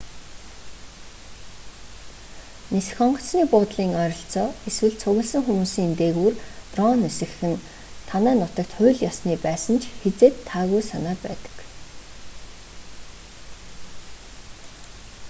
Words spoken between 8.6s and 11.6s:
хууль ёсны байсан ч хэзээд таагүй санаа байдаг